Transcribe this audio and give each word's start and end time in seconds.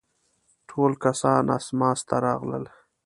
ټول 0.69 0.91
کسان 1.05 1.43
اسماس 1.57 1.99
ته 2.07 2.15
راغلل. 2.25 2.63